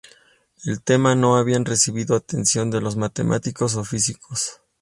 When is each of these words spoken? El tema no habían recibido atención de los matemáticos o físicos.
El 0.65 0.81
tema 0.81 1.13
no 1.13 1.37
habían 1.37 1.63
recibido 1.63 2.15
atención 2.15 2.71
de 2.71 2.81
los 2.81 2.95
matemáticos 2.95 3.75
o 3.75 3.83
físicos. 3.83 4.59